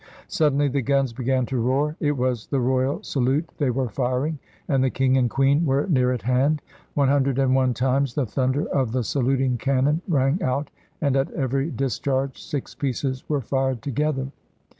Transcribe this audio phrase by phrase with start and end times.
[0.27, 1.95] Suddenly the guns began to roar.
[1.99, 6.11] It was the Royal Salute they were firing, and the King and Queen were near
[6.11, 6.63] at hand.
[6.95, 11.29] One hundred and one times the thunder of the saluting cannon rang out, and at
[11.33, 14.31] every discharge six pieces were fired together.